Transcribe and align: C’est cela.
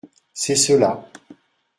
C’est 0.33 0.55
cela. 0.55 1.07